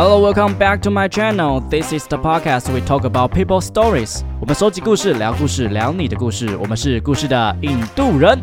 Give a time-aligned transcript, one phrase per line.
[0.00, 1.58] Hello, welcome back to my channel.
[1.58, 4.20] This is the podcast we talk about people stories.
[4.40, 6.56] 我们搜集故事，聊故事，聊你的故事。
[6.56, 8.38] 我们是故事的印度人。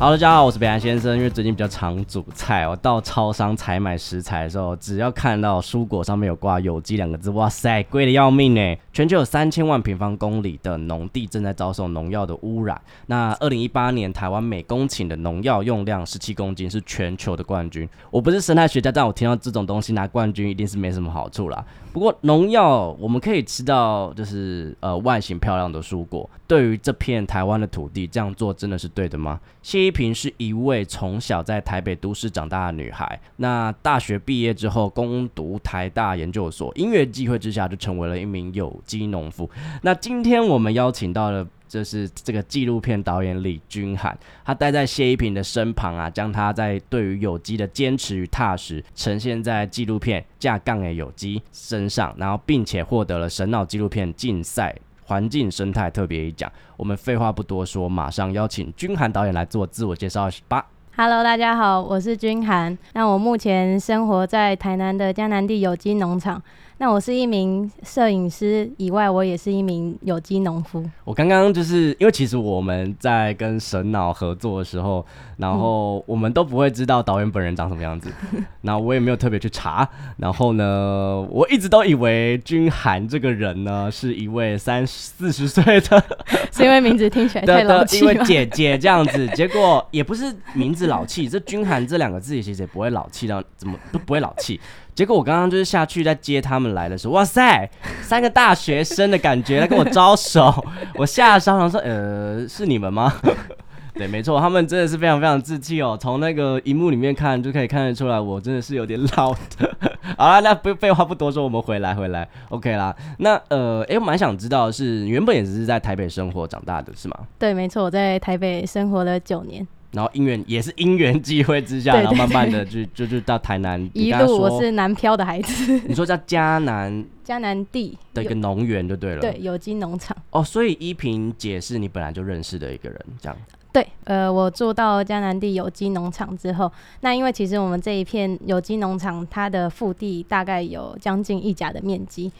[0.00, 1.16] 好大家好，我是北安先生。
[1.16, 8.76] 因为最近比较常煮菜，我到超商采买食材的时候，只要看到蔬果上面有挂有机两个字，哇塞，贵的要命呢！
[8.92, 12.80] 全球有三千万平方公里的农地正在遭受农药的污染。
[13.06, 17.88] 那二零一八年台湾每公顷的农药用量十七公斤，是全球的冠军。
[18.12, 21.64] 我不是生态学家，但我听到这种东西拿冠军，一定是没什么好处啦。
[21.92, 26.28] 不过农药我们可以吃到，就是呃外形漂亮的蔬果。
[26.46, 29.40] 对于这片台湾的土地，这样做真的是对的吗？
[29.62, 33.20] 谢依萍是一位从小在台北都市长大的女孩。
[33.36, 39.48] 那大学毕业之后，攻读台大研究所，音乐机会之下就成为了一名有机农夫。
[39.82, 41.46] 那今天我们邀请到了。
[41.68, 56.50] 就是这个纪录片导演李君涵，他待在谢依萍的身旁啊，将他在对于有机的坚持与踏实呈现在纪录片《架杠的有机》身上，然后并且获得了神脑纪录片竞赛环境生态特别一奖。
[56.76, 60.66] 我们废话不多说，马上邀请君涵导演来做自我介绍吧。
[60.96, 62.76] Hello，大家好，我是君涵。
[62.94, 66.42] 那我目前生活在台南的江南地有机农场。
[66.80, 70.88] 那我是一名摄影师，以外我也是一名有机农夫。
[71.04, 75.04] 我刚刚就是因为其实我们在跟神脑合作的时候，
[75.38, 78.08] 然后我们都不会知道导演本人长什么样子，
[78.62, 79.88] 然后我也没有特别去查。
[80.18, 86.04] 然后呢，我一直都以为君涵这个人呢是一位三四十岁的，
[86.54, 94.60] 是因为名字听起来太老气因为姐姐这样子，结果也不是名字老气，这君涵这两个字其实也不会老气到怎么都不会老气。
[94.98, 97.70] 结果我刚刚就是下去在接他们来的时候，哇塞，
[98.02, 100.52] 三个大学生的感觉来跟我招手，
[100.96, 103.14] 我吓商场说，呃，是你们吗？
[103.94, 105.96] 对，没错，他们真的是非常非常志气哦。
[106.00, 109.72] 从那个荧幕里面看就可以看得出来，我真的是有点老的。
[110.18, 112.92] 好了，那不废话不多说，我们回来回来，OK 啦。
[113.18, 117.16] 那呃，哎，我蛮想知道的是原本也只是在台北生活长大的是吗？
[117.38, 119.64] 对，没错，我在台北生活了九年。
[119.92, 123.88] 然后因缘也是因缘际会之下，然后慢慢的 就就就到台南。
[123.94, 125.80] 一路我是南漂的孩子。
[125.88, 127.04] 你说叫嘉南？
[127.24, 129.20] 嘉南地的一个农园就对了。
[129.20, 130.16] 对，有机农场。
[130.30, 133.36] 哦，所以依萍姐是你本来就认识的一个人，这样。
[133.70, 142.32] 对，呃，我住到嘉南地有机农场之后，那因为其实我们这一片有机农场，它的腹地大概有将近一甲的面积。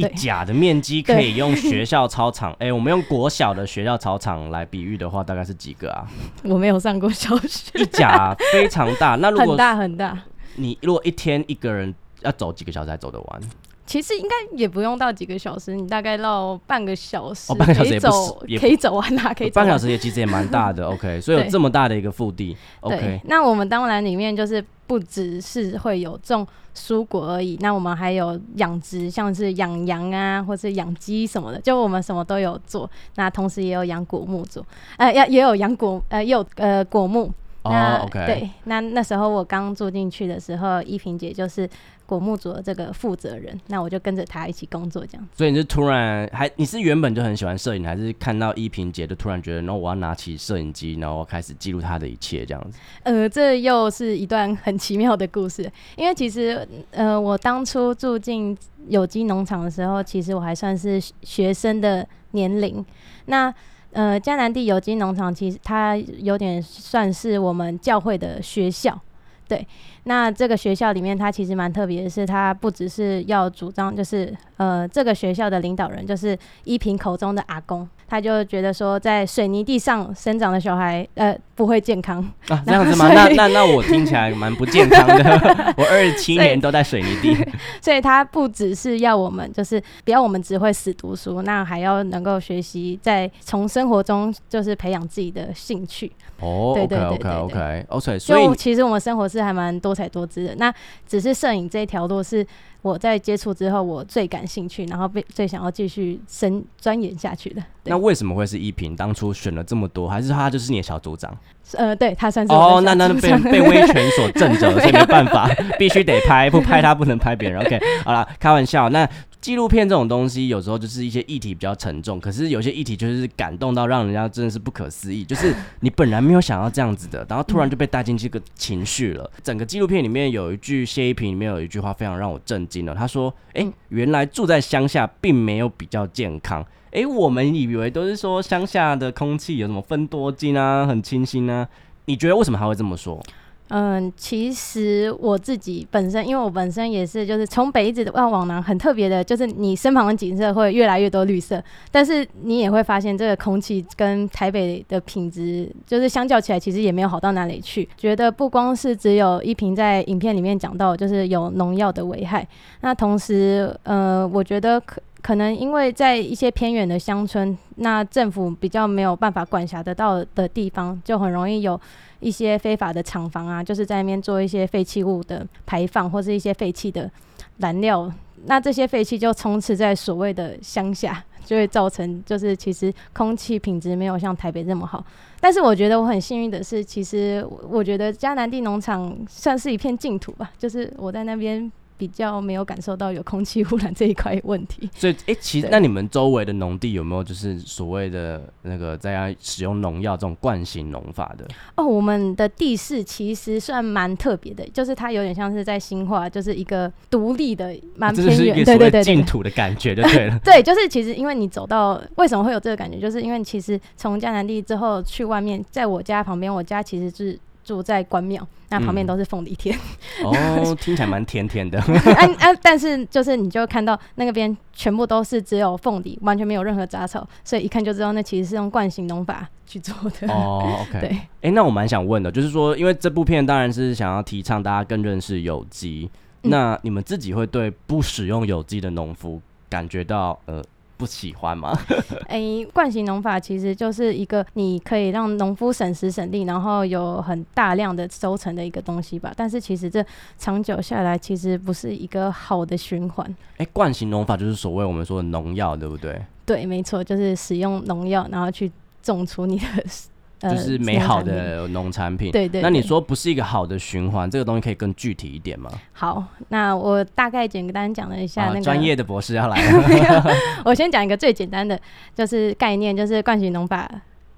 [0.00, 6.06] 一甲的面积可以用学 校操场，哎，我们用国小的学校操场来比喻的话，大概是几个啊？
[6.44, 7.78] 我没有上过小学。
[7.78, 10.18] 一甲非常大，那如果很大很大，
[10.56, 13.40] 你如果一天一个人要走几个小时才走得完？
[13.86, 19.54] 其实应该也不用到几个小时，你大概到半个小时，半个小时也走，也可以走完啦， 可以走。
[19.54, 23.20] 半个小时也其实也蛮大的， OK，所以有这么大的一个腹地，OK。
[23.26, 26.44] 那我们当然里面就是不只是会有种
[26.74, 32.90] 蔬果而已，那我们还有养殖，像是养羊啊，或是养鸡什么的，就我们什么都有做。
[33.14, 37.32] 那同时也有养果木做，呃，也也有养果，呃，也有呃果木。
[37.62, 38.26] 那 OK。
[38.26, 41.68] 对，那那时候我刚住进去的时候，依萍姐就是。
[42.06, 45.28] 果木组的这个负责人，那我就跟着他一起工作，这样。
[45.36, 52.78] 所以你是突然还你是原本就很喜欢摄影，还是看到依萍姐就突然觉得，然后我要拿起摄影机，然后开始记录她的一切这样子？
[53.02, 58.56] 呃，这又是一段很奇妙的故事，因为其实呃，我当初住进
[58.88, 62.84] 有机农场的时候，其实我还算是学生的年龄。
[63.26, 63.52] 那
[63.92, 69.00] 呃，迦南地有机农场其实它有点算是我们教会的学校。
[69.48, 69.64] 对，
[70.08, 77.88] 那这个学校里面，它其实蛮特别的是，它不只是要主张，就是呃，这个学校的领导人就是依萍口中的阿公。
[78.08, 83.10] 他就觉得说，在水泥地上生长的小孩，呃，不会健康啊， 这样子吗？
[83.12, 85.74] 那那那我听起来蛮不健康的。
[85.76, 87.36] 我二十七年都在水泥地，
[87.82, 96.12] 所以他不只是要我们，就是不要我们只会死读书，那还要能够学习，在从生活中就是培养自己的兴趣。
[96.38, 100.54] 哦，对对对对，OK OK，所以其实我们生活是还蛮多彩多姿的。
[100.56, 100.72] 那
[101.06, 102.46] 只是摄影这一条路是。
[102.82, 107.60] 我在接触之后，我最感兴趣，然后被最想要继续深钻研下去的。
[107.82, 108.94] 那为什么会是依萍？
[108.94, 111.36] 当初选了这么多，还是他就是你的小组长？
[111.72, 115.50] 呃，对他算是哦，那那被被威权所震着， 所以没办法，
[115.80, 117.60] 必须得拍，不拍他不能拍别人。
[117.60, 118.88] OK，好了，开玩笑。
[118.90, 119.08] 那
[119.46, 129.30] 纪录片这种东西，有时候就是一些议题比较沉重，可是有些议题就是感动到让人家真的是不可思议，就是你本来没有想要这样子的，然后突然就被带进这个情绪了。
[129.44, 141.68] 整个纪录片里面有一句谢依萍里面有一句话非常让我震惊了，他说：“哎，原来住在乡下并没有比较健康。”哎，我们以为都是说乡下的空气有什么分多金啊，很清新啊？
[142.06, 143.24] 你觉得为什么他会这么说？
[143.68, 157.88] 嗯，其实我自己本身，因为我本身也是，就是从北一直往往南，很特别的，就是你身旁的景色会越来越多绿色，但是你也会发现这个空气跟台北的品质，就是相较起来，其实也没有好到哪里去。
[157.96, 162.46] 觉得不光是只有一瓶在影片里面讲到，就是有农药的危害，
[162.82, 165.02] 那同时，呃，我觉得可。
[165.26, 171.80] 可能因为在一些偏远的乡村，那政府比较没有办法管辖得到的地方，就很容易有
[172.20, 177.10] 一些非法的厂房啊，就是在那边做一些废弃物的排放，或是一些废弃的
[177.56, 178.08] 燃料。
[178.44, 185.04] 那这些废气就充斥在所谓的乡下，就会造成就是其实空气品质没有像台北这么好。
[185.40, 191.68] 但是我觉得我很幸运的是，其实我觉得嘉南地农场算是一片净土吧，就是我在那边。
[191.96, 201.46] 比较没有感受到有空气污染这一块问题， 所以哎，其实那你们周围的农地有没有就是所谓的那个在使用农药这种惯性农法的？
[201.76, 210.38] 哦，我们的地势其实算蛮特别的，就是它有点像是在新化，就是一个独立的蛮偏远，对对对，净土的感觉就对了。
[210.44, 217.38] 对，就是其实因为你走到为什么会有这个感觉，就是因为其实从江南地之后去外面，在我家旁边，我家其实是。
[217.66, 219.76] 住在关庙，那旁边都是凤梨田。
[220.22, 220.32] 哦，
[220.80, 221.78] 听起来蛮甜甜的。
[221.82, 222.54] 啊啊！
[222.62, 230.32] 但是就是你就看到那个边全部都是只有凤梨，完全没有任何杂草，所以一看就知道那其实是用惯性农法去做的。
[230.32, 231.00] 哦，OK。
[231.02, 231.18] 对。
[231.42, 236.08] 哎，那我蛮想问的，就是说，因为这部片当然是想要提倡大家更认识有机，
[236.42, 240.62] 那你们自己会对不使用有机的农夫感觉到呃？
[240.96, 241.76] 不喜欢吗？
[242.28, 249.32] 哎，惯性农法其实就是一个你可以让农夫省时省力，然后有很大量的收成的一个东西吧。
[249.36, 250.04] 但是其实这
[250.38, 253.36] 长久下来，其实不是一个好的循环。
[253.58, 256.20] 哎，惯性农法就是所谓我们说的农药，对不对？
[256.44, 258.70] 对，没错，就是使用农药，然后去
[259.02, 259.64] 种出你的。
[260.50, 262.60] 就是美好的农产品，对对。
[262.62, 265.70] 那你说不是一个好的循环，这个东西可以更具体一点吗？
[265.92, 270.24] 好，那我大概简单讲了一下那个专业的博士要来了。
[270.64, 271.78] 我先讲一个最简单的，
[272.14, 273.90] 就是概念，就是冠群农法。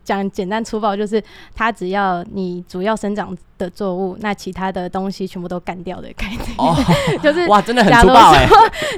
[0.08, 1.22] 讲简单粗暴，就是
[1.54, 6.40] 它只要你主要生长的作物，那其他的东西全部都干掉的概念。
[6.56, 6.74] 哦，
[7.22, 8.48] 就是哇，真的很粗暴哎！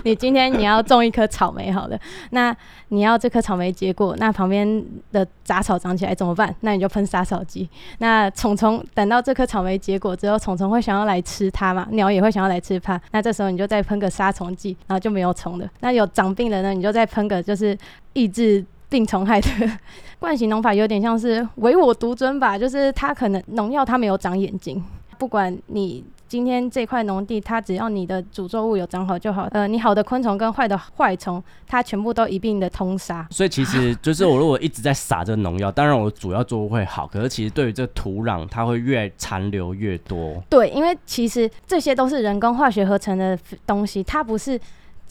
[0.05, 1.99] 你今天你要种一颗草莓，好了，
[2.31, 2.57] 那
[2.91, 6.55] 你要这颗草莓结果，那旁边的杂草长起来怎么办？
[6.61, 7.69] 那你就喷杀草剂。
[7.99, 11.89] 那虫虫等到这颗草莓结果之后，虫虫会想要来吃它嘛？
[11.91, 13.01] 鸟也会想要来吃它。
[13.11, 15.69] 那这时候你就再喷个杀虫剂，然后就没有虫了。
[15.81, 17.77] 那有长病了呢，你就再喷个就是
[18.13, 18.65] 抑制。
[18.91, 19.49] 病虫害的
[20.19, 24.85] 惯性农法有点像是唯我独尊吧，就是它可能农药它没有长眼睛，
[25.17, 33.27] 不管你今天这块农地，它只要你的主作物有长好就好，呃，你好的昆虫跟坏的坏虫，它全部都一并的通杀。
[33.31, 40.43] 所以其实就是我如果一直在撒这个农药，当然我主要作物会好，可是其实对于这土壤，它会越残留越多。
[40.51, 44.61] 对，因为其实这些都是人工化学合成的东西，它不是。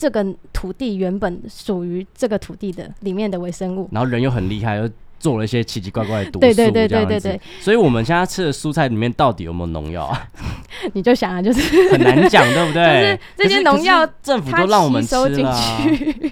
[0.00, 4.88] 这个土地原本属于这个土地的里面的微生物，然后人又很厉害，又
[5.18, 7.40] 做了一些奇奇怪怪的毒素，对对对对对对。
[7.60, 10.26] 所以我们现在吃的蔬菜里面到底有没有农药啊？
[10.94, 13.18] 你就想啊，就是很难讲，对不对？
[13.36, 15.54] 就是这些农药，政府都让我们吃了，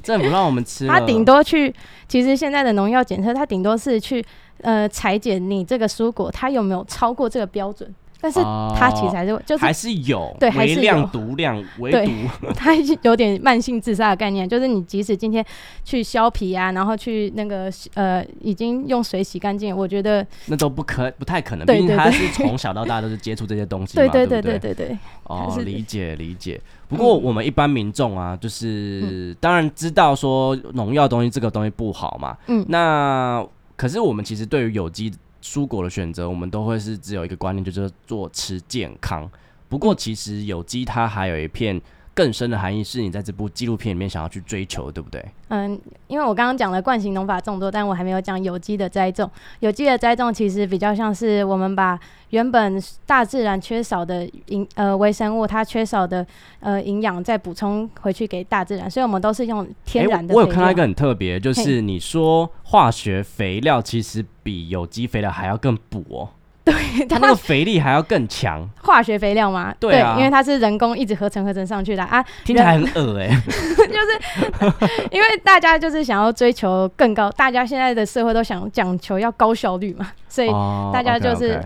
[0.03, 1.71] 政府让我们吃，它顶多去，
[2.09, 4.25] 其实现在的农药检测，它顶多是去
[4.63, 7.95] 呃裁剪你这个蔬果，它有没有超过这个标准。
[8.21, 8.41] 但是
[8.77, 12.13] 它其实还是就是还是有对，还是量毒量唯独，
[12.55, 15.45] 它有点慢性自杀的概念，就是你即使今天
[15.85, 24.75] 去削皮啊，然后去那个呃已经用水洗干净，我觉得那都不可不太可能，毕竟他是从小到大都是接触这些东西嘛， 对对对对？
[24.75, 24.99] 对。
[25.25, 26.61] 哦，理解理解。
[26.89, 33.47] 不过我们一般民众啊，就是当然知道说农药东西这个东西不好嘛，嗯，那
[33.77, 35.13] 可是我们其实对于有机。
[35.43, 39.31] 蔬果的选择，我们都会是只有一个观念，就是做吃健康。
[39.69, 41.81] 不过，其实有机它还有一片
[42.19, 45.25] 更深的含义，是你在这部纪录片里面想要去追求，对不对？
[45.51, 49.31] 嗯，因为我刚刚讲了惯性农法众多，但我还没有讲有机的栽种。
[49.61, 51.97] 有机的栽种其实比较像是我们把
[52.31, 56.27] 原本大自然缺少的营呃微生物，它缺少的
[56.59, 60.35] 呃营养再补充回去给大自然，所以我们都是用天然的。
[60.35, 66.29] 我有看到一个很特别，就是你说化学肥料其实比有机肥料还要更补哦。
[66.71, 69.75] 对，它那个肥力还要更强，化学肥料吗？
[69.81, 80.49] 对啊，因为它是人工一直合成合成上去的啊，听起来很恶哎， 就是因为大家就是想要追求更高，大家现在的社会都想讲求要高效率嘛，所以
[80.93, 81.61] 大家就是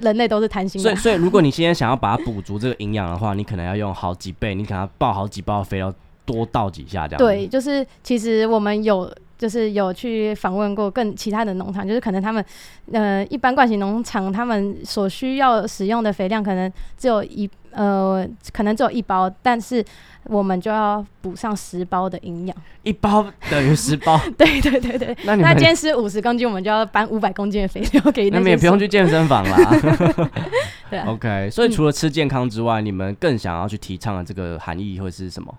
[0.00, 0.80] 人类都是贪心。
[0.80, 5.92] 所以，所以如果你今天想要把它补足这个营养的话，你可能要用好几倍，你可能要爆好几包肥料，
[6.24, 7.18] 多倒几下这样。
[7.18, 9.10] 对，就是其实我们有。
[9.38, 12.44] 就是有去访问过更其他的农场，就是可能他们
[12.92, 19.84] 呃一般惯性农场他们所需要使用的肥料可能只有一呃可能只有一包，但是
[20.24, 22.56] 我们就要补上十包的营养。
[22.82, 30.28] 一包等于十包， 对对对对，那你那今天是五十公斤，我们就要搬五百公斤的肥料给那些那么也不用去健身房啦。
[30.88, 35.52] 对啊 OK，所以除了吃健康之外，你们更想要去提倡的这个含义会是什么？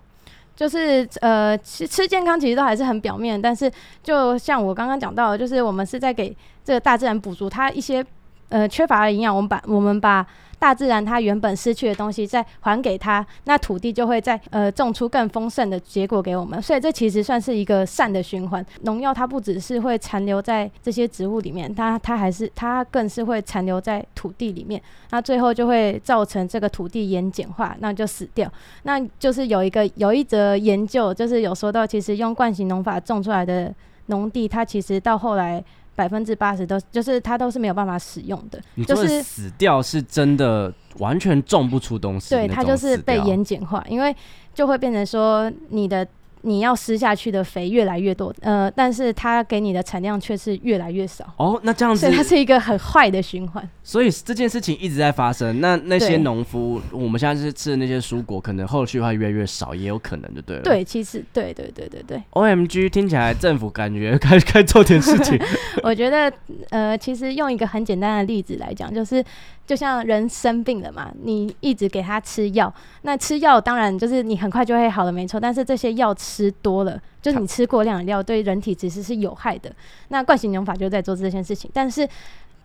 [0.58, 3.70] 就是呃，吃吃健康其实都还是很表面，但是
[4.02, 8.04] 就像我刚刚讲到的，就是我们是在给这个大自然补足它一些
[8.48, 10.26] 呃缺乏的营养，我们把我们把
[10.58, 18.64] 大自然它原本失去的东西再还给它，那土地就会再呃种出更丰盛的结果给我们，所以这其实算是一个善的循环。
[18.82, 28.50] 农药它不只是会残留在这些植物里面，它它还是它更是会残留在土地里面，那最后就会造成这个土地盐碱化，那就死掉。
[28.82, 33.72] 那就是有一个有一则研究，就是有说到，其实用惯性农法种出来的
[34.06, 35.62] 农地，它其实到后来
[35.98, 44.14] 百分之八十都就是它都是没有办法使用的，就是死掉是真的完全种不出东西对，它就是被盐碱化，因为
[44.54, 46.06] 就会变成说你的
[46.42, 53.68] 你要施下去的肥越来越多，呃，但是它给你的产量却是越来越少，哦，那这样子所以，它是一个很坏的循环。
[53.82, 55.60] 所以这件事情一直在发生。
[55.60, 60.62] 那那些农夫，我们现在是吃的那些蔬果，可能后续会越来越少，也有可能，就对了。
[60.62, 65.40] 对，其实对对对对对，，O M G，听起来政府感觉该该做点事情。
[65.82, 66.32] 我觉得，
[66.70, 69.24] 呃，其实用一个很简单的例子来讲，就是
[69.68, 72.72] 就像人生病了嘛，你一直给他吃药，
[73.02, 75.38] 那吃药当然就是你很快就会好的，没错。
[75.38, 79.70] 但是这些药吃多了，就是你吃过量的药，对人体其实是有害的。
[80.08, 82.08] 那惯性疗法就在做这件事情，但是。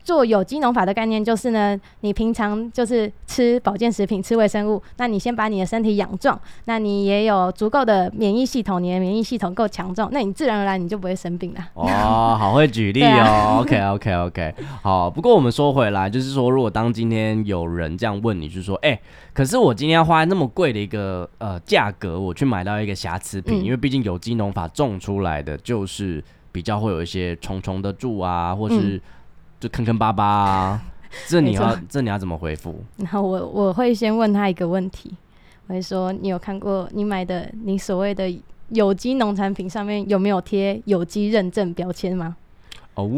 [0.04, 11.60] 做有机农法的概念就是呢，你平常就是吃保健食品、吃微生物，那你先把你的身体养壮，那你也有足够的免疫系统，你的免疫系统够强壮，那你自然而然你就不会生病了。
[11.74, 13.60] 哦，好会举例对哦。
[13.62, 15.10] OK OK OK，好。
[15.10, 19.00] 不过我们说回来，就是说，如果当今天有人这样问你，就是说，哎、
[19.34, 29.02] 可是我今天要花那么贵的一个呃价格，我去买到一个瑕疵品，嗯因为毕竟有机农法种出来的就是比较会有一些虫虫的蛀啊，或是
[29.63, 30.82] 就坑坑巴巴啊。
[31.25, 32.75] 这你要这你要怎么回复？
[32.98, 35.15] 然后我我会先问他一个问题，
[35.67, 38.29] 我会说你有看过你买的你所谓的
[38.70, 42.36] 有机农产品上面有没有贴有机认证标签吗？
[42.96, 43.10] 哦，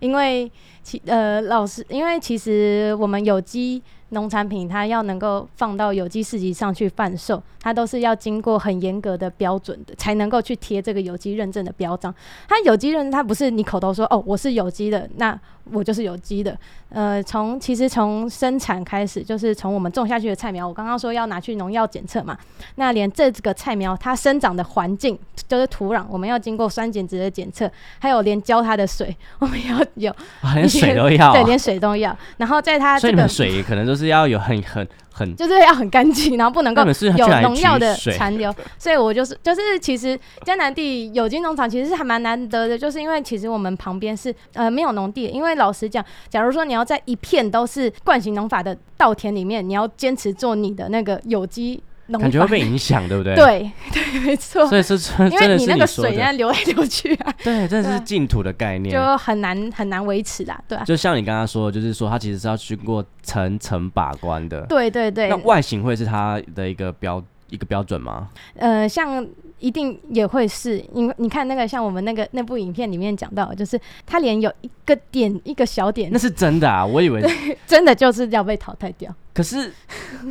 [0.00, 0.50] 因为
[0.82, 12.14] 其呃老师，因为其实我们有机农产品它要能够放到有机市集上去贩售，它都是要经过很严格的标准的，才能够去贴这个有机认证的标章。
[12.46, 15.36] 它有机认证，它不是你口头说哦我是有机的，那
[15.72, 16.56] 我就是有机的。
[16.90, 22.38] 呃，从其实从生产开始，就是从我们种下去的菜苗，我刚刚说要拿去农药检测嘛，
[22.76, 25.18] 那连这个菜苗它生长的环境，
[25.48, 27.68] 就是土壤，我们要经过酸碱值的检测，
[27.98, 32.16] 还有连浇它的水， 我们要有啊连水都要、啊，对，连水都要。
[32.36, 36.82] 然后在它所以你们这个水可能就是要有很很很就是要很干净，然后不能够
[37.16, 38.52] 有农药的残留。
[38.76, 51.80] 所以我就是就是其实江南地有机农场其实是还蛮难得的，就是因为其实我们旁边是呃没有农地，因为老实讲，假如说你要在一片都是惯型农法的稻田里面，你要坚持做你的那个有机
[52.18, 52.54] 感觉会。
[52.54, 53.34] 被影响，对不对？
[53.36, 58.94] 对 对，没错，所以是真的是为你那个水在流来流去啊，对，这是净土的概念。
[58.94, 64.60] 就很难很难维持啦，对啊，就像你刚刚说的，就是说它其实是要经过层层把关的。
[64.66, 68.28] 对对对那，外形会是它的一个标一个标准吗？
[68.56, 69.26] 呃，像
[69.58, 77.22] 一定也会是，因为你看那个像我们那个那部影片里面讲到，就是他连有一个点一个小点那，是真的啊，我以为。
[77.66, 79.14] 真的就是要被淘汰掉。
[79.32, 79.72] 可 是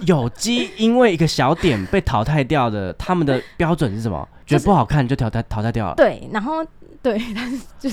[0.06, 4.28] 有机因为一个小点被淘汰掉的，他们的标准是什么？
[4.46, 5.96] 觉得不好看就淘汰淘汰掉了。
[5.96, 6.66] 对，然后
[7.04, 7.90] 对， 但是就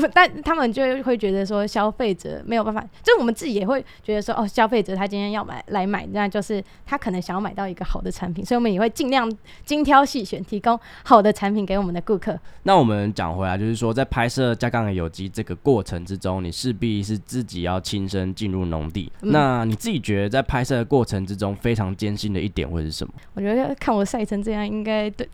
[0.00, 9.30] 是， 但他们就会觉得说消费者没有办法，就是我们自己也会觉得说，哦，消费者他今天要买来买，那就是他可能想要买到一个好的产品，所以我们也会尽量
[9.64, 12.34] 精挑细选，提供好的产品给我们的顾客。
[12.62, 19.12] 那我们讲回来，就是说在拍摄加杠的有机这个过程之中，你势必是自己要亲身进入农地。
[19.20, 23.12] 嗯那你自己觉得在拍摄的过程之中非常艰辛的一点会是什么？
[23.34, 25.28] 我觉得看我晒成这样，应该对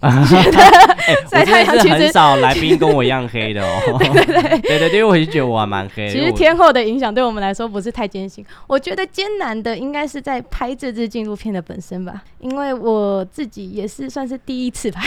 [1.30, 3.99] 晒太阳真的是很少来宾跟我一样黑的哦。
[3.99, 6.13] 对对对对，因为我是觉得我还蛮黑的。
[6.13, 15.07] 其实天后的影响对我们来说不是太艰辛，我觉得艰难的应该是在拍这支纪录片的本身吧，因为我自己也是算是第一次拍，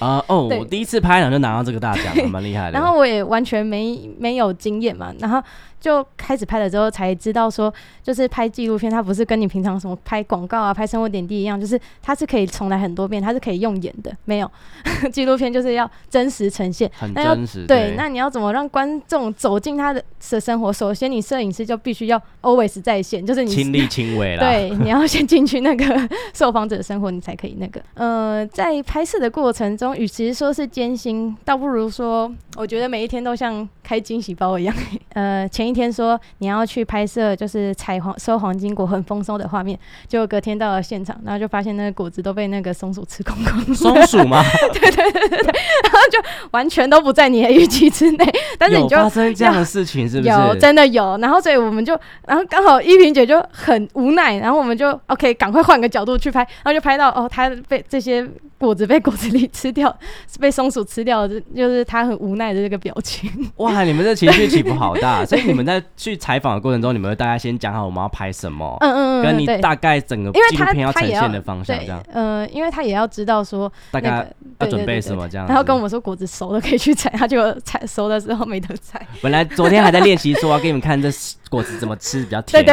[0.00, 2.72] 啊、哦，我第一次拍然后就拿到这个大奖，还蛮厉害的。
[2.72, 5.40] 然后我也完全没没有经验嘛，然后
[5.82, 7.72] 就开始拍了之后才知道说，
[8.04, 14.16] 就是拍纪录片，它不是跟你平常什么拍广告啊、拍生活点滴一样，就是它是可以重来很多遍，它是可以用演的。
[14.24, 14.48] 没有
[15.12, 17.66] 纪录片就是要真实呈现，很那要真实。
[17.66, 20.72] 对，那你要怎么让观众走进他的的生活？
[20.72, 24.40] 首先，你摄影师就必须要 always 在线，就是你亲力亲为啦。
[24.46, 27.82] 对，你要先进去那个受访者的生活，你才可以那个。
[27.94, 34.74] 呃，在拍摄的过程中，与其说是艰辛，倒不如说，我觉得每一天都像开惊喜包一样。
[35.14, 43.74] 呃，前一天说你要去拍摄，就是采黄收黄金果很丰收的画面，结果隔天到了现场，然后就发现那个果子都被那个松鼠吃光光。
[43.74, 44.42] 松鼠吗？
[44.72, 46.18] 对对对对对，然后就
[46.50, 48.24] 完全都不在你的预期之内，
[48.58, 50.28] 但是你就有发生这样的事情是不是？
[50.30, 58.26] 有真的有，然后所以我们就，然后刚好依萍姐就很无奈，然后我们就 OK 赶快换个角度去拍，然后就拍到哦，她被这些
[58.58, 59.94] 果子被果子狸吃掉，
[60.38, 63.30] 被松鼠吃掉的，就是她很无奈的这个表情。
[63.56, 75.50] 哇，你们这情绪起伏好大， 所以你们在去采访的过程中，你们会大家先讲好我们要拍什么，嗯嗯嗯，跟你大概整个纪录片要呈现的方向这样，，呃，因为他也要知道说大概要准备什么这样子。
[75.50, 79.06] 然后跟我们说果子熟了可以去采，他就采熟的时候没得采。
[79.20, 81.08] 本来昨天还在练习说要给你们看这
[81.50, 82.64] 果子怎么吃比较甜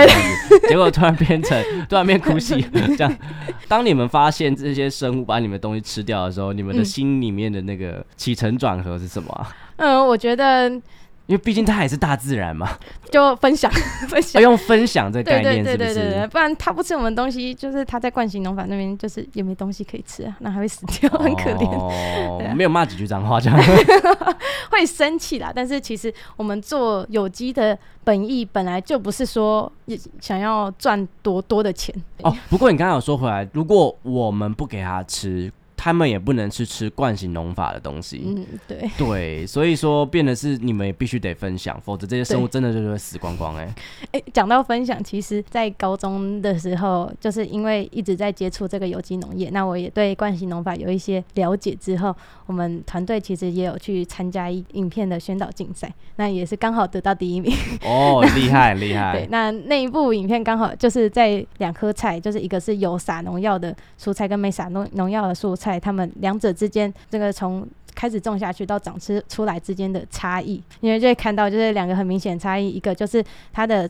[0.67, 2.65] 结果突然变成突然变哭戏
[2.97, 3.15] 这样。
[3.67, 9.55] 当你们发现这些生物把你们的东西吃掉的时候，你们的嗯心里面的那个起承转合是什么啊？
[9.77, 10.71] 嗯，我觉得
[11.29, 12.75] 因为毕竟它也是大自然嘛，
[13.11, 13.71] 就分享
[14.09, 14.41] 分要享。
[14.41, 16.27] 用分享这个概念是不对对对对，是？
[16.29, 23.59] 不然它不吃我们东西，就是它在惯性农法那边，就是也没东西可以吃啊，那还会死掉，很可怜，哦啊没有骂几句脏话这样。
[24.71, 25.51] 会生气啦。
[25.53, 31.93] 但是其实我们做有机的本意本来就不是说也想要赚多多的钱
[32.23, 38.21] 哦，不过你刚刚有说回来，如果我们不给它吃，他们也不能去吃惯性农法的东西。
[38.25, 38.91] 嗯，对。
[38.97, 43.73] 对，所以说变的是你们也必须得分享，否则这些生物真的就是会死光光哎、
[44.11, 52.13] 哎，讲到分享，其实，在高中的时候，就是因为一直在接触这个有机农业，那我也对惯性农法有一些了解之后，
[52.45, 57.53] 我们团队其实也有去参加一影片的宣导竞赛，那也是刚好得到第一名。
[57.85, 73.89] 哦，厉害厉害 对，，那那一部影片刚好就是在两颗菜，就是一个是有撒农药的蔬菜跟没撒农农药的蔬菜，在他们两者之间这个从开始种下去到长出出来之间的差异，因为就会看到就是两个很明显差异，一个就是它的。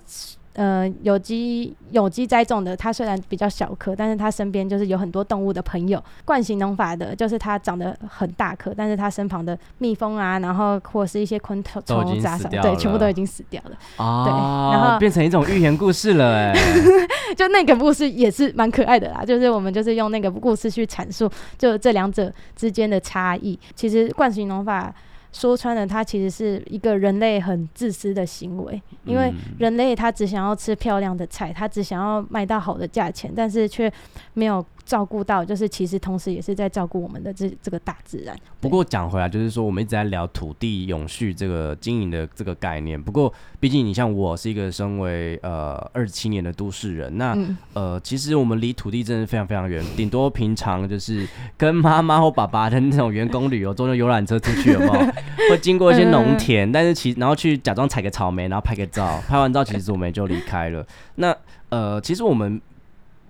[0.59, 6.03] 呃，有机有机栽种的，它虽然比较小颗，但是它身边就是有很多动物的朋友。
[6.25, 11.81] 惯性农法的，就是它长得很大颗，但是它身旁的蜜蜂啊，然后或者是一些昆虫
[12.19, 14.03] 杂草，对，全部都已经死掉了。
[14.03, 16.53] 啊，然后变成一种寓言故事了哎、
[17.37, 23.57] 就那个故事也是蛮可爱的啦，就是我们就是用那个故事去阐述，就这两者之间的差异。
[23.75, 24.93] 其实惯性农法
[25.31, 29.35] 说穿了，它其实是一个人类很自私的行为，因为嗯。
[29.59, 33.91] 人类他只想要吃漂亮的菜，他只想要卖到好的价钱，但是却
[34.33, 38.35] 没有照顾到，就是其实同时也是在照顾我们的这这个大自然。
[38.59, 42.99] 不过讲回来，就是说我们一直在聊土地永续这个经营的这个概念。
[42.99, 54.93] 不过，毕竟你像我是一个身为呃二十七年的都市人，那、嗯，呃，其实我们离土地真的非常非常远，顶多平常就是跟妈妈或爸爸的那种员工旅游，坐那游览车出去，有没有？
[55.51, 60.83] 会经过一些农田，但是其然后去假装采个草莓，然后拍个照，拍完照其实我们也就离开了。
[61.15, 61.35] 那
[61.69, 62.59] 呃，其实我们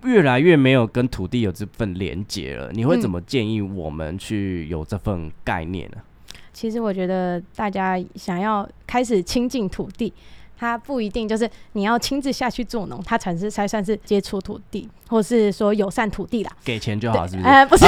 [0.04, 2.70] 越来越没有跟土地有这份连结了。
[2.72, 5.98] 你会怎嗯么建议我们去有这份概念呢？
[6.52, 10.12] 其实我觉得大家想要开始亲近土地，
[10.58, 16.50] 它不一定就是你要亲自下去做农，它才是才算是接触土地，或是说友善土地啦。
[16.64, 17.48] 给钱就好，是不是？
[17.48, 17.86] 呃，不是，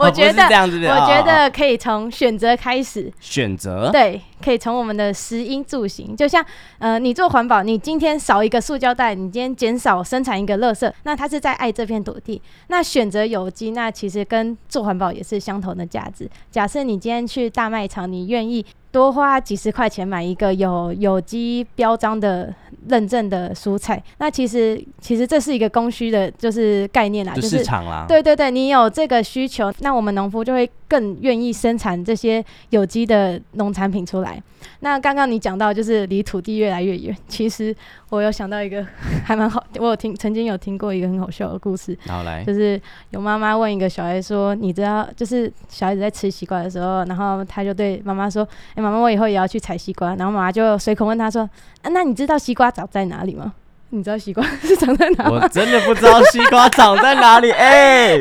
[0.00, 6.44] 我觉得是这样子，我觉得可以从选择开始，选择对，可以从我们的食衣住行，就像
[6.78, 12.42] 呃，你做环保，你今天少一个塑胶袋，你今天减少生产一个垃圾，那它是在爱这片土地。
[12.66, 16.28] 那选择有机，那其实跟做环保也是相同的价值。
[16.50, 22.54] 假设你今天去大卖场，你愿意多花几十块钱买一个有有机标章的
[22.88, 28.04] 认证的蔬菜，那其实其实这是一个供需的，就是概念啦，就就是市场啦。
[28.06, 34.33] 对对对，你有这个需求，那我们农夫就会更愿意生产这些有机的农产品出来。
[34.80, 37.74] 那刚刚你讲到就是离土地越来越远， 其实
[38.10, 38.86] 我有想到一个
[39.24, 51.48] 还蛮好，我有听曾经有听过一个很好笑的故事，然后来，就是有妈妈问一个小孩说：“你知道，就是小孩子在吃西瓜的时候，然后他就对妈妈说：‘哎、妈妈，我以后也要去采西瓜。’然后妈妈就随口问他说
[51.82, 53.54] ：‘啊，那你知道西瓜长在哪里吗？’”
[53.94, 55.38] 你知道西瓜是长在哪吗？
[55.42, 57.50] 我真的不知道西瓜长在哪里。
[57.54, 58.18] 哎、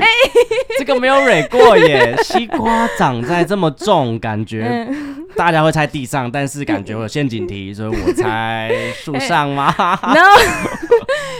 [0.78, 2.16] 这个没有蕊过耶。
[2.24, 9.74] 西瓜长在这么重，感觉嗯，大家会猜地上，但是感觉有陷阱题， 所以我猜树上吗？
[9.78, 10.32] 然后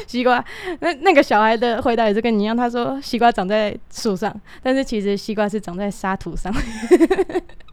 [0.08, 0.44] 西瓜，
[0.80, 6.52] 那那个小孩的回答也是跟你一样，他说西瓜长在树上，但是其实西瓜是长在沙土上。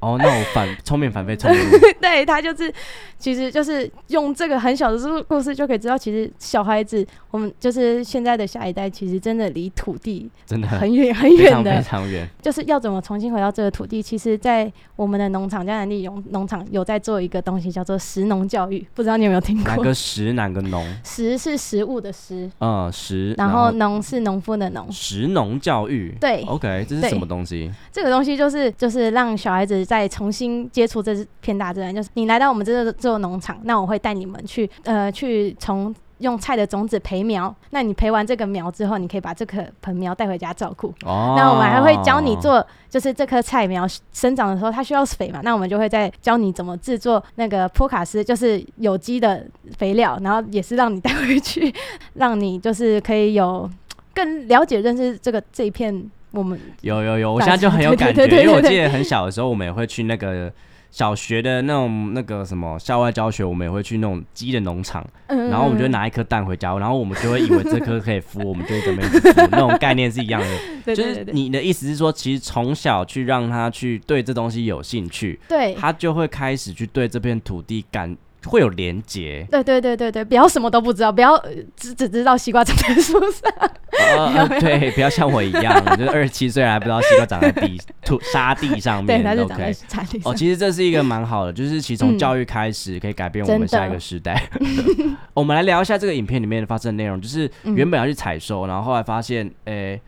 [0.01, 1.73] 哦，那我反 聪明反被聪明误。
[2.01, 2.73] 对他就是，
[3.19, 12.27] 其实就是用这个很小的这个故事就可以知道，其实小孩子，我们就是现在的下一代，其实真的离土地真的很远 很远的非，常远。
[12.41, 14.01] 就是要怎么重新回到这个土地。
[14.03, 19.77] 其实，在我们的农场江南地农农场有在做一个东西，叫做食农教育，不知道你有没有听过？
[19.77, 20.87] 哪个食哪个农？
[21.05, 24.91] 食是食物的食，嗯，食，然后农是农夫的农。
[24.91, 26.17] 食农教育。
[26.19, 27.71] 对，OK，这是什么东西？
[27.93, 40.95] 这个东西就是就是让小孩子再重新接触这片大自然，就是你来到我们这个这座农场，那我会带你们去呃去从用菜的种子培苗，那你培完这个苗之后，你可以把这棵盆苗带回家照顾。
[41.05, 49.45] 哦，那我们还会教你做，就是这棵菜苗生长的时候它需要肥嘛，那我们就会再教你怎么制作那个波卡斯，就是有机的
[49.77, 51.75] 肥料，然后也是让你带回去，
[52.15, 53.69] 让你就是可以有
[54.15, 60.53] 更了解认识这个这一片我们有有有，我现在就很有感觉，因为我记得很小的时候，我们也会去那个
[60.91, 70.95] 小学的那种那个什么校外教学，我们也会去那种鸡的农场，嗯，然后我们就拿一颗蛋回家，然后我们就会以为这颗可以孵，我们就会准备 孵，那种概念是一样的。
[70.95, 75.75] 就是你的意思是说，其实从小去让他去对这东西有兴趣，对。
[75.75, 79.47] 他就会开始去对这片土地感会有连结。
[79.51, 84.51] 对对对对对，不要什么都不知道，不要呃只只知道西瓜长在树上。
[84.61, 89.25] 对，不要像我一样， 就是二十七岁还不知道西瓜长在地 土沙地上对，面。
[89.25, 90.35] 它是长在茶地上。
[90.35, 94.49] 其实这是一个蛮好的，就是其实从嗯教育开始，可以改变我们下一个时代。
[95.35, 100.01] 我们来聊一下这个影片里面发生的内容，就是嗯原本要去采收，然后后来发现，诶、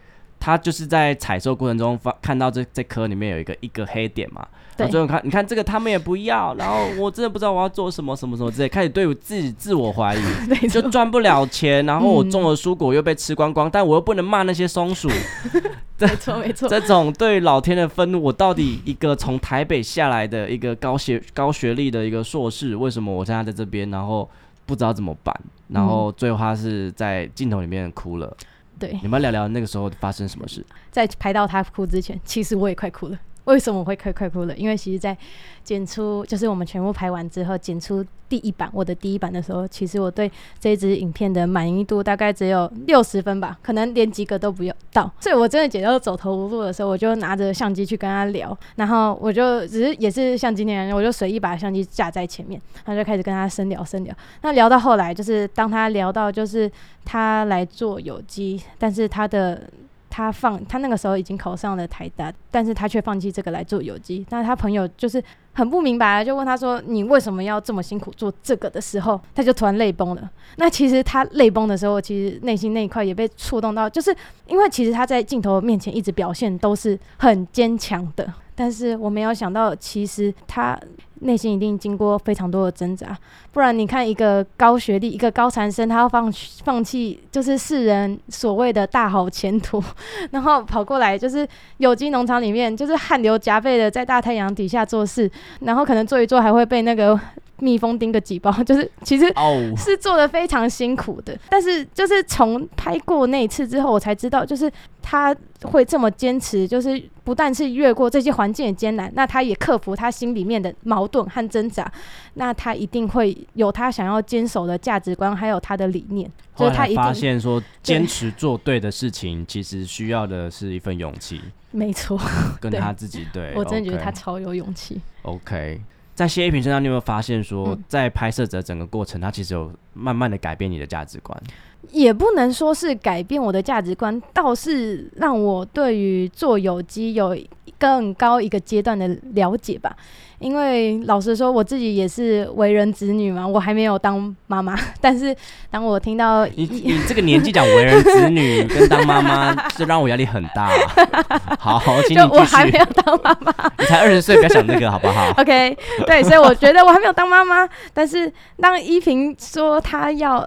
[0.45, 4.45] 他就是在采收过程中发看到这这颗里面有一个一个黑点嘛，
[4.77, 10.21] 然对后最后看，你看这个他们也不要，然后我真的不知道我要做什么什么什么之类，开始对我自己自我怀疑，
[10.69, 15.09] 就赚不了钱，然后我嗯种的蔬果又被吃光光，但我又不能骂那些松鼠，
[16.01, 16.69] 没错，没错。
[16.69, 24.29] 这种对老天的愤怒，我到底一个从台北下来的一个高学高学历的一个硕士，为什么我现在在这边，然后
[24.67, 25.33] 不知道怎么办？
[25.69, 28.37] 然后最后他是在镜头里面哭了。
[28.83, 30.65] 对，你们聊聊那个时候发生什么事？
[30.91, 33.17] 在拍到他哭之前，其实我也快哭了。
[33.45, 34.57] 为什么我会快快哭了？
[34.57, 35.17] 因为其实，在
[35.65, 45.11] 剪出就是我们全部拍完之后，剪出第一版我的第一版的时候，其实我对这支影片的满意度大概只有六十分吧，可能连及格都不要到。
[45.21, 54.15] 所以我真的剪到走投无路的时候，我就拿着相机去跟他聊，然后我就只是也是像今天，我就随意把相机架在前面，然后就开始跟他深聊深聊。
[54.43, 56.71] 那聊到后来，就是当他聊到就是
[57.05, 59.69] 他来做有机，但是他的
[60.15, 64.27] 他放他那个时候已经考上了台大，但是他却放弃这个来做有机。
[64.29, 65.23] 那他朋友就是
[65.55, 70.31] 很不明白，就问他说：“你为什么要这么辛苦做这个？”的时候，他就突然泪崩了。
[70.57, 74.15] 那其实他泪崩的时候，其实内心那一块也被触动到，就是
[74.47, 80.79] 因为其实他在镜头面前一直表现都是很坚强的，但是我没有想到，其实他
[81.23, 83.17] 内心一定经过非常多的挣扎。
[83.53, 86.33] 不然你看，一个高学历、一个高材生，他要放
[86.65, 89.83] 放弃就是世人所谓的大好前途，
[90.31, 91.47] 然后跑过来就是
[91.79, 95.31] 有机农场里面，就是汗流浃背的在大太阳底下做事，
[95.61, 97.19] 然后可能做一做还会被那个
[97.63, 104.71] 蜜蜂叮个几包， 就是其实哦，是做的非常辛苦的，但是就是从拍过那一次之后，我才知道，就是
[105.01, 111.91] 他会这么坚持，就是不但是越过这些环境的艰难，那他也克服他心里面的矛盾和挣扎，
[112.35, 122.19] 那他一定会有他想要坚守的价值观，还有他的理念，就是他一定现说，坚持做对的事情，其实需要的是一份勇气， 没错，
[122.61, 123.53] 跟他自己对。
[123.55, 125.01] 我真的觉得他超有勇气。
[125.23, 125.81] OK，
[126.15, 131.43] 在谢依萍身上，你有没有发现说，嗯在拍摄者整个过程，他其实有慢慢的改变你的价值观？
[131.91, 137.37] 也不能说是改变我的价值观，倒是让我对于做有机有
[137.79, 139.97] 更高一个阶段的了解吧。
[140.43, 144.77] 因为老实说，我自己也是为人子女嘛，我还没有当妈妈。
[145.01, 145.35] 但是
[145.71, 150.69] 当我听到你你这个年纪讲为人子女 跟当妈妈，这让我压力很大。
[151.59, 152.41] 好，请就你继续。
[152.41, 155.77] 我还没有当妈妈你才二十岁，不要想那个好不好？，OK，
[156.07, 157.69] 对，所以我觉得我还没有当妈妈。
[157.95, 160.47] 但是当依萍说她要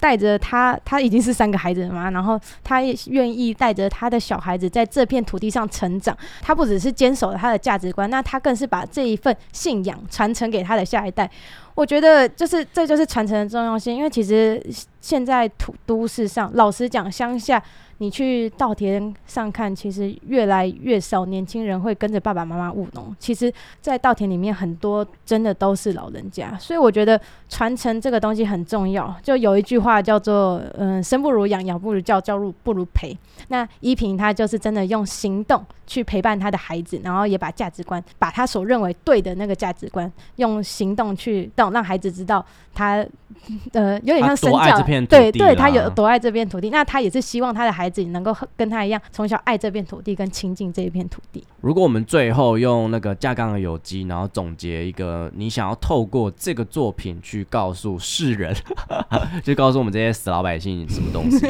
[0.00, 6.16] 带着他，他已经是三个孩子了嘛，然后他愿意带着他的小孩子在这片土地上成长。
[6.40, 11.30] 他不只是坚守了他的价值观，那他更是把这一份信仰传承给他的下一代。
[11.74, 14.60] 我觉得就是这就是传承的重要性，因为其实
[15.00, 17.62] 现在土都市上，老实讲，乡下。
[18.00, 23.14] 你去稻田上看，其实越来越少年轻人会跟着爸爸妈妈务农。
[23.18, 29.14] 其实，在稻田里面，很多真的都是老人家，所以我觉得传承这个东西很重要。
[29.22, 33.14] 就有一句话叫做“嗯，生不如养，养不如教，教不不如陪”。
[33.48, 43.04] 那依萍她就是真的用行动去陪伴她的孩子，然后也把价值观，把她所认为对的那个价值观，用行动去让让孩子知道他
[43.72, 46.70] 呃有点像身教，对对，他有多爱这片土地。
[46.70, 51.44] 那他也是希望他的孩子能够跟他一样，从小爱这片土地，跟亲近这一片土地。
[51.60, 58.54] 如果我们最后用那个架杠的有机，然后总结一个你想要透过这个作品去告诉世人，
[59.44, 61.40] 就告诉我们这些死老百姓什么东西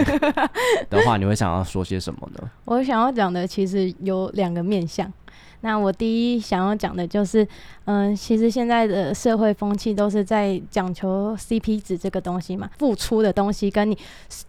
[0.89, 2.51] 的话，你会想要说些什么呢？
[2.65, 5.13] 我想要讲的其实有两个面向。
[5.63, 7.47] 那我第一想要讲的就是，
[7.85, 13.97] 嗯，其实现在的社会风气都是在讲求 CP 值这个东西嘛，付出的东西跟你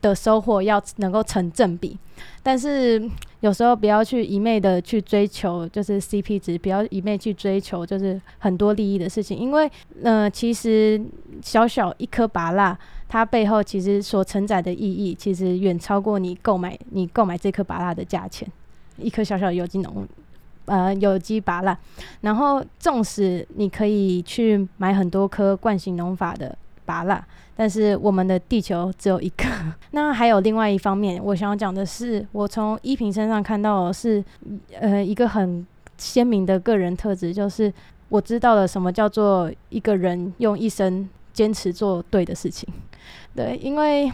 [0.01, 1.97] 的收获要能够成正比。
[2.43, 3.01] 但是
[3.41, 9.69] 有时候不要去一昧的去追求就是 CP 值，不要一昧去追求就是很多利益的事情，因为
[10.03, 11.01] 呃，其实
[11.41, 12.77] 小小一颗拔蜡，
[13.09, 18.47] 它背后其实所承载的意义，其实远超过你购买你购买这颗拔蜡的价钱。
[18.97, 20.07] 一颗小小的有机农。
[20.71, 21.77] 呃，有机拔蜡，
[22.21, 27.21] 然后纵使你可以去买很多颗惯性农法的拔蜡，
[27.57, 29.43] 但是我们的地球只有一个。
[29.91, 34.23] 那还有另外一方面，我想要讲的是，我从依萍身上看到的是
[34.79, 37.73] 呃一个很鲜明的个人特质，就是
[38.07, 42.69] 我知道了什么叫做一个人用一生坚持做对的事情。
[43.35, 44.09] 对，因为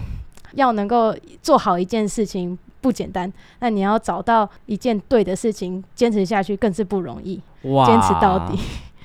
[0.57, 2.59] 要能够做好一件事情。
[2.79, 7.41] 不简单，那你要找到一件对的事情，坚持下去更是不容易。
[7.63, 8.57] 哇，坚持到底。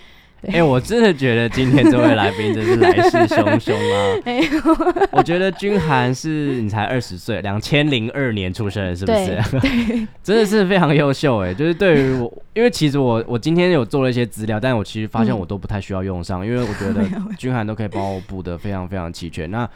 [0.52, 5.08] 哎，我真的觉得今天这位来宾真是来势汹汹啊！
[5.10, 10.06] 我觉得君涵是你才二十岁，两千零二年出生的，是不是？
[10.22, 11.54] 真的是非常优秀哎！
[11.54, 17.04] 就是对于我，因为其实我我今天有做了一些资料，但我其实发现我都不太需要用上，因为我觉得
[17.38, 19.50] 君涵都可以帮我补的非常非常齐全。
[19.50, 19.68] 那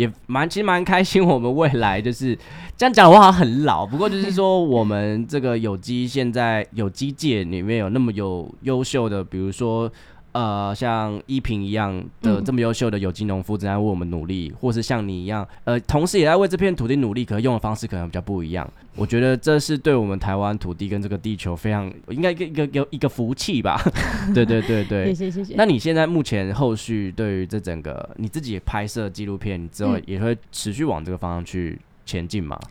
[0.00, 2.36] 也蛮其实蛮开心，我们未来就是
[2.76, 3.84] 这样讲，话好像很老。
[3.84, 9.90] 不过就是说，我们这个有机现在有机界里面有那么有优秀的，比如说。
[10.32, 18.70] 呃，像依萍一样的这么优秀的有机农夫正在为我们努力，或是像你一样，呃，同时也在为这片土地努力，可用的方式可能比较不一样。
[18.94, 23.80] 我觉得这是对我们台湾土地跟这个地球非常应该一个一个有一个福气吧。
[24.34, 25.54] 对对对对，谢谢谢谢。
[25.56, 32.58] 那你现在目前后续对于这整个你自己拍摄纪录片之后，也会持续往这个方向去前进吗？
[32.62, 32.70] 嗯，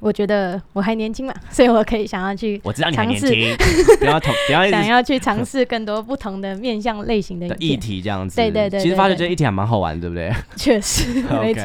[0.00, 3.28] 我觉得我还年轻嘛， 所以我可以想要去我知道你年轻，
[4.00, 8.36] 不要同不要想要去尝试更多不同的面向类型的 议题，这样子。
[8.36, 10.32] 对对对，其实发觉这议题还蛮好玩，对不对？
[10.56, 11.62] 确实，没错。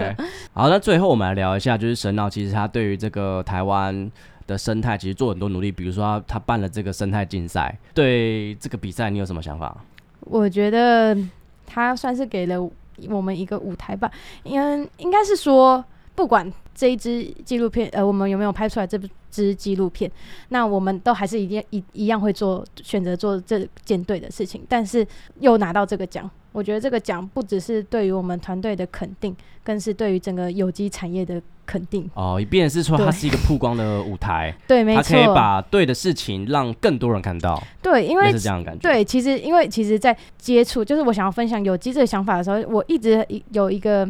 [0.51, 4.11] 好，那最后我们来聊一下，就是神脑其实他对于这个台湾
[4.45, 9.77] 的生态其实做很多努力，比如说他办了这个生态竞赛，对这个比赛你有什么想法？
[10.21, 11.17] 我觉得
[11.65, 12.69] 他算是给了
[13.07, 14.11] 我们一个舞台吧，
[14.43, 15.81] 因为应该是说。
[16.15, 18.97] 不管这一支纪录片，呃，我们有没有拍出来这
[19.29, 20.09] 支纪录片，
[20.47, 24.65] 那我们都还是一定一一样会做选择做这件对的事情。
[24.69, 25.05] 但是
[25.41, 32.09] 又拿到这个奖，我觉得这个奖不只是对于我们团队的肯定，更是对于整个有机产业的肯定。
[32.13, 37.61] 哦，一边是说它是一个曝光的舞台， 对，没错，它可以把对的事情让更多人看到。
[37.81, 38.81] 对，因为是这样感觉。
[38.81, 44.07] 对，其实因为其实，在接触就是我想要分享有机这个想法的时候，我一直有一个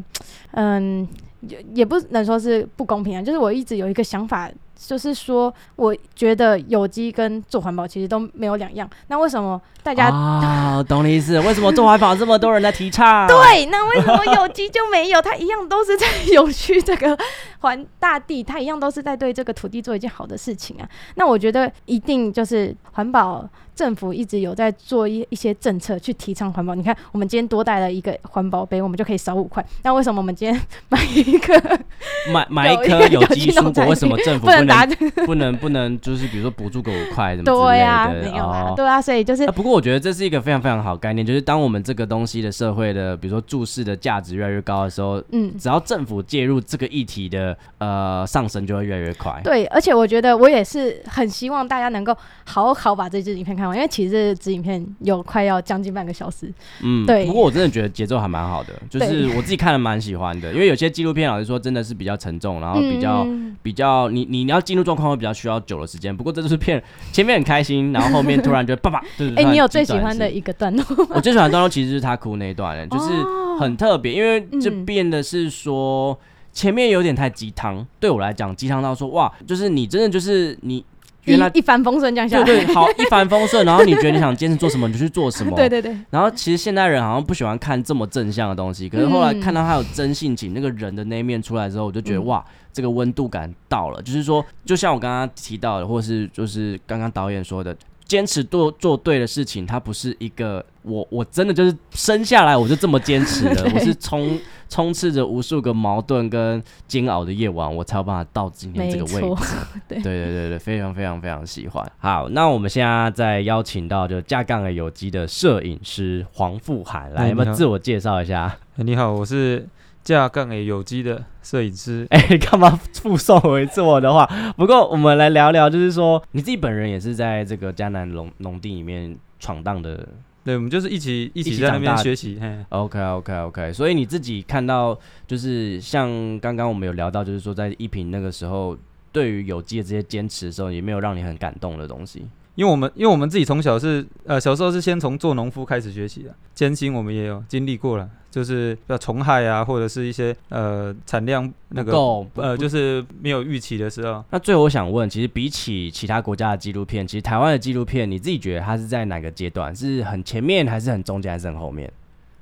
[0.52, 1.08] 嗯。
[1.48, 4.52] 也也不能说是不公平啊，就是我一直有一个想法。
[4.88, 8.90] 就是说，我觉得有机跟做环保其实都没有两样。
[9.08, 11.38] 那为什么大家啊，懂你意思？
[11.42, 13.28] 为什么做环保这么多人在提倡？
[13.30, 15.22] 对，那为什么有机就没有？
[15.22, 17.18] 它一样都是在有序这个
[17.60, 20.88] 环大地，它一样都是在对这个土地做一件好的事情啊。
[21.16, 23.48] 那我觉得一定就是环保
[23.80, 26.76] 政府一直有在做一一些政策去提倡环保。
[26.76, 29.66] 你看，我们今天多带了一个环保杯，我们就可以少五块。
[29.84, 31.80] 那为什么我们今天买一个
[32.34, 33.86] 买买一颗 有机蔬果？
[33.86, 34.90] 为什么政府不能？
[35.26, 39.48] 不能不能，就是比如说补助个五块什么之类的，没有啊，对啊，所以就是。
[39.54, 49.40] 不过我觉得这是一个非常非常好概念，就是当我们这个东西的社会的，比如说注视的价值越来越高的时候，嗯，只要政府介入这个议题的呃上升，就会越来越快。
[49.42, 56.52] 对，而且我觉得我也是很希望大家能够好好把这支影片看完，因为其实这支影片有快要将近半个小时。
[56.82, 66.16] 嗯， 对不过我真的觉得节奏还蛮好的，就是我自己看了蛮喜欢的，因为有些纪录片老实说真的是比较沉重，然后比较、嗯比较你你你要进入状况会比较需要久的时间。
[66.16, 70.86] 不过这就是片前面很开心，然后后面突然就 叭叭，就是哎、你有最喜欢的一个段落？
[71.14, 76.18] 我最喜欢的段落其实是他哭那一段，就是哦很特别，因为这嗯变的是说、
[76.54, 80.84] 前面有点太鸡汤，对我来讲鸡汤到说哇，就是你真的就是你
[81.26, 82.44] 原来一一帆风顺这样下来。
[82.44, 94.02] 对对好 一帆风顺，然后你觉得你想坚持做什么你就去做什么，对对对，然后其实现代人好像不喜欢看这么正向的东西，可是后来嗯看到他有真性情，那个人的那一面出来之后，我就觉得、嗯哇，这个温度感到了。
[94.02, 97.76] 就是说，就像我刚刚提到的，或是就是刚刚导演说的，
[98.10, 109.56] 坚持做做对的事情，它不是一个我我真的就是生下来我就这么坚持的， 我是充充斥着无数个矛盾跟煎熬的夜晚，我才有办法到今天没这个位错置。
[109.88, 111.86] 对对对对对，非常非常非常喜欢。
[112.00, 118.58] 好，那我们现在再邀请到就架杠的有机的摄影师黄富涵来，哎你好有没有自我介绍一下？
[118.78, 119.68] 哎你好，我是
[120.10, 122.08] 架杠诶有机的摄影师。
[122.10, 124.26] 哎、干嘛附送回自我的话？
[124.58, 130.08] 不过我们来聊聊，就是说你自己本人也是在这个迦南农农地里面闯荡的。
[130.44, 132.40] 对，我们就是一起一一起起在那边学习。
[132.42, 138.76] 嘿，OK OK OK，所以你自己看到，就是像刚刚我们有聊到，就是说在一平那个时候，
[139.12, 142.26] 对于有机的这些坚持的时候，也没有让你很感动的东西？
[142.60, 154.22] 因为我们因为我们自己从小是呃小时候是先从做农夫开始学习的，艰辛我们也有经历过了，就是要虫害啊，或者是一些呃产量那个不够呃就是没有预期的时候。
[154.30, 159.74] 那最后我想问，其实比起其他国家的纪录片，其实台湾的纪录片，你自己觉得它是在哪个阶段？
[159.74, 161.90] 是很前面，还是很中间，还是很后面？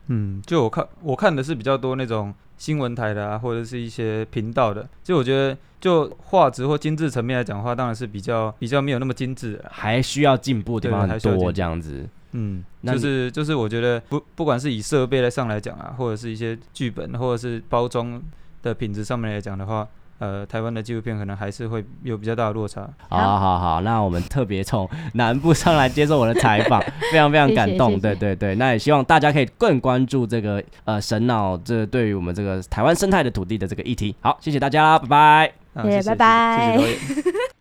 [0.08, 4.88] 嗯，就我看我看的是比较多那种新闻台的啊，或者是一些频道的。
[5.04, 9.70] 就我觉得，就画质或精致层面来讲的话，当然是比较比较没有那么精致啊。
[9.72, 12.10] 还需要进步的地对方很多，还需要进步这样子。
[12.32, 18.22] 嗯，就是就是我觉得不不管是以设备来上来讲啊，或者是一些剧本或者是包装
[18.62, 19.88] 的品质上面来讲的话，
[20.20, 22.88] 呃，台湾的纪录片可能还是会有比较大的落差。
[23.10, 28.00] 好好好，那我们特别从南部上来接受我的采访， 非常非常感动。
[28.00, 34.16] 对对对，那也希望大家可以更关注这个呃神脑这对于我们这个台湾生态的土地的这个议题。
[34.22, 35.52] 好，谢谢大家啦，拜拜。
[35.74, 36.98] 啊谢谢谢拜拜谢谢导演。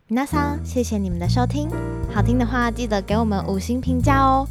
[0.08, 1.68] 皆さん，谢谢你们的收听。
[2.14, 4.46] 好听的话，记得给我们五星评价哦。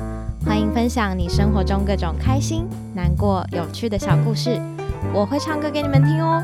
[0.46, 4.62] 欢迎分享你生活中各种开心、难过、有趣的小故事，
[5.12, 6.44] 我会唱歌给你们听哦。